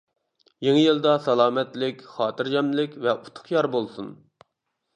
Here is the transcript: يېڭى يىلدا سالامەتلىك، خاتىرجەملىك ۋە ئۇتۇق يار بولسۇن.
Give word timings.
يېڭى 0.67 0.79
يىلدا 0.83 1.11
سالامەتلىك، 1.25 2.01
خاتىرجەملىك 2.15 2.99
ۋە 3.07 3.17
ئۇتۇق 3.21 3.55
يار 3.57 3.69
بولسۇن. 3.77 4.13